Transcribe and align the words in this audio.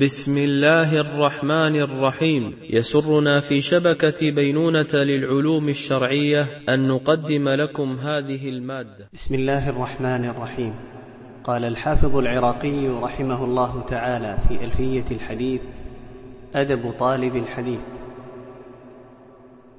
بسم 0.00 0.38
الله 0.38 1.00
الرحمن 1.00 1.76
الرحيم. 1.80 2.54
يسرنا 2.70 3.40
في 3.40 3.60
شبكة 3.60 4.30
بينونة 4.30 4.94
للعلوم 4.94 5.68
الشرعية 5.68 6.48
أن 6.68 6.88
نقدم 6.88 7.48
لكم 7.48 7.96
هذه 7.96 8.48
المادة. 8.48 9.08
بسم 9.12 9.34
الله 9.34 9.70
الرحمن 9.70 10.24
الرحيم. 10.24 10.74
قال 11.44 11.64
الحافظ 11.64 12.16
العراقي 12.16 12.88
رحمه 12.88 13.44
الله 13.44 13.84
تعالى 13.88 14.38
في 14.48 14.64
ألفية 14.64 15.16
الحديث 15.16 15.60
أدب 16.54 16.90
طالب 16.98 17.36
الحديث. 17.36 17.80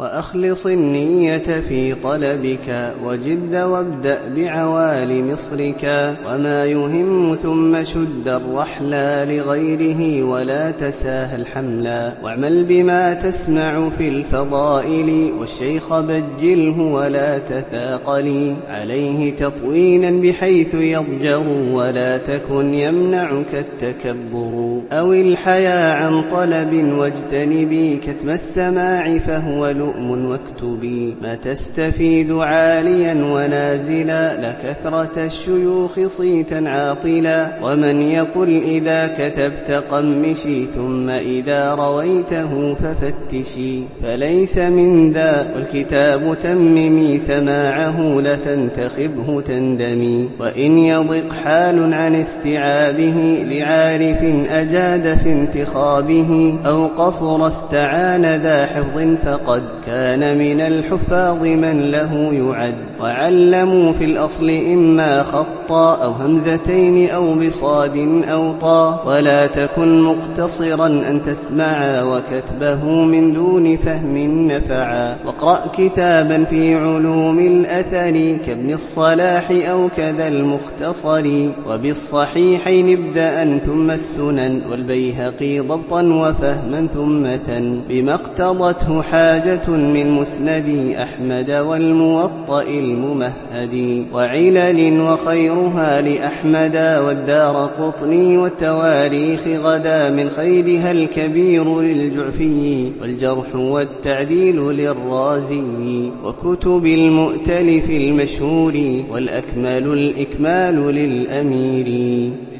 وأخلص 0.00 0.66
النية 0.66 1.38
في 1.38 1.94
طلبك 1.94 2.94
وجد 3.04 3.54
وابدأ 3.54 4.18
بعوالي 4.36 5.22
مصرك 5.22 6.16
وما 6.26 6.64
يهم 6.64 7.36
ثم 7.36 7.84
شد 7.84 8.28
الرحلا 8.28 9.24
لغيره 9.24 10.22
ولا 10.22 10.70
تساهل 10.70 11.46
حملا 11.46 12.12
واعمل 12.22 12.64
بما 12.64 13.14
تسمع 13.14 13.90
في 13.98 14.08
الفضائل 14.08 15.32
والشيخ 15.38 15.98
بجله 15.98 16.80
ولا 16.80 17.38
تثاقلي 17.38 18.56
عليه 18.68 19.36
تطوينا 19.36 20.10
بحيث 20.10 20.74
يضجر 20.74 21.48
ولا 21.72 22.18
تكن 22.18 22.74
يمنعك 22.74 23.54
التكبر 23.54 24.80
أو 24.92 25.12
الحيا 25.12 25.94
عن 25.94 26.22
طلب 26.30 26.94
واجتنبي 26.98 27.96
كتم 27.96 28.30
السماع 28.30 29.18
فهو 29.18 29.70
لؤم 29.70 29.89
لؤم 29.90 30.30
واكتبي 30.30 31.16
ما 31.22 31.34
تستفيد 31.34 32.32
عاليا 32.32 33.14
ونازلا 33.14 34.50
لكثرة 34.50 35.24
الشيوخ 35.26 36.00
صيتا 36.00 36.64
عاطلا 36.66 37.50
ومن 37.62 38.02
يقل 38.02 38.62
إذا 38.62 39.06
كتبت 39.06 39.70
قمشي 39.70 40.66
ثم 40.66 41.10
إذا 41.10 41.74
رويته 41.74 42.74
ففتشي 42.74 43.80
فليس 44.02 44.58
من 44.58 45.12
ذا 45.12 45.54
والكتاب 45.54 46.36
تممي 46.42 47.18
سماعه 47.18 48.20
لتنتخبه 48.20 49.40
تندمي 49.40 50.30
وإن 50.40 50.78
يضق 50.78 51.32
حال 51.44 51.94
عن 51.94 52.14
استيعابه 52.14 53.44
لعارف 53.50 54.22
أجاد 54.50 55.18
في 55.18 55.32
انتخابه 55.32 56.58
أو 56.66 56.86
قصر 56.86 57.46
استعان 57.46 58.36
ذا 58.36 58.66
حفظ 58.66 59.00
فقد 59.24 59.62
كان 59.86 60.38
من 60.38 60.60
الحفاظ 60.60 61.42
من 61.42 61.90
له 61.90 62.32
يعد. 62.32 62.74
وعلموا 63.00 63.92
في 63.92 64.04
الأصل 64.04 64.50
إما 64.50 65.22
خطا 65.22 65.94
أو 66.04 66.10
همزتين 66.10 67.10
أو 67.10 67.34
بصاد 67.34 68.24
أو 68.24 68.52
طا. 68.52 69.02
ولا 69.06 69.46
تكن 69.46 70.02
مقتصرا 70.02 70.86
أن 70.86 71.20
تسمعا 71.26 72.02
وكتبه 72.02 72.84
من 72.84 73.32
دون 73.32 73.76
فهم 73.76 74.46
نفعا. 74.46 75.16
واقرأ 75.26 75.60
كتابا 75.78 76.44
في 76.44 76.74
علوم 76.74 77.38
الأثر 77.38 78.36
كابن 78.46 78.72
الصلاح 78.72 79.50
أو 79.50 79.88
كذا 79.96 80.28
المختصر. 80.28 81.26
وبالصحيحين 81.68 82.98
ابدأ 82.98 83.58
ثم 83.66 83.90
السنن. 83.90 84.60
والبيهقي 84.70 85.58
ضبطا 85.58 86.02
وفهما 86.02 86.86
ثمة. 86.94 87.80
بما 87.88 88.14
اقتضته 88.14 89.02
حاجة 89.02 89.59
من 89.68 90.10
مسند 90.10 90.94
أحمد 90.98 91.50
والموطأ 91.50 92.62
الممهد 92.62 94.06
وعلل 94.12 95.00
وخيرها 95.00 96.00
لأحمد 96.00 96.76
والدار 97.06 97.70
قطني 97.78 98.38
والتواريخ 98.38 99.40
غدا 99.46 100.10
من 100.10 100.30
خيرها 100.30 100.92
الكبير 100.92 101.80
للجعفي 101.80 102.92
والجرح 103.00 103.54
والتعديل 103.54 104.56
للرازي 104.56 106.10
وكتب 106.24 106.86
المؤتلف 106.86 107.90
المشهور 107.90 108.74
والأكمل 109.10 109.92
الإكمال 109.92 110.94
للأمير 110.94 112.30